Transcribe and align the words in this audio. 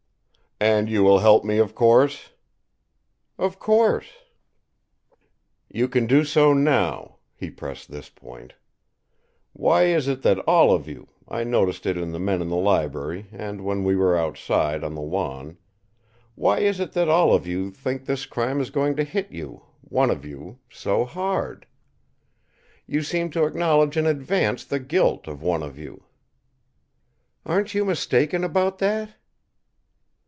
"And 0.63 0.89
you 0.91 1.01
will 1.03 1.17
help 1.17 1.43
me, 1.43 1.57
of 1.57 1.73
course." 1.73 2.33
"Of 3.39 3.57
course." 3.57 4.05
"You 5.71 5.87
can 5.87 6.05
do 6.05 6.23
so 6.23 6.53
now," 6.53 7.15
he 7.35 7.49
pressed 7.49 7.89
this 7.89 8.09
point. 8.09 8.53
"Why 9.53 9.85
is 9.85 10.07
it 10.07 10.21
that 10.21 10.37
all 10.41 10.71
of 10.71 10.87
you 10.87 11.07
I 11.27 11.43
noticed 11.43 11.87
it 11.87 11.97
in 11.97 12.11
the 12.11 12.19
men 12.19 12.43
in 12.43 12.49
the 12.49 12.57
library, 12.57 13.25
and 13.31 13.65
when 13.65 13.83
we 13.83 13.95
were 13.95 14.15
outside, 14.15 14.83
on 14.83 14.93
the 14.93 15.01
lawn 15.01 15.57
why 16.35 16.59
is 16.59 16.79
it 16.79 16.93
that 16.93 17.09
all 17.09 17.33
of 17.33 17.47
you 17.47 17.71
think 17.71 18.05
this 18.05 18.27
crime 18.27 18.61
is 18.61 18.69
going 18.69 18.95
to 18.97 19.03
hit 19.03 19.31
you, 19.31 19.63
one 19.81 20.11
of 20.11 20.23
you, 20.25 20.59
so 20.69 21.05
hard? 21.05 21.65
You 22.85 23.01
seem 23.01 23.31
to 23.31 23.45
acknowledge 23.45 23.97
in 23.97 24.05
advance 24.05 24.63
the 24.63 24.79
guilt 24.79 25.27
of 25.27 25.41
one 25.41 25.63
of 25.63 25.79
you." 25.79 26.03
"Aren't 27.47 27.73
you 27.73 27.83
mistaken 27.83 28.43
about 28.43 28.77
that?" 28.77 29.15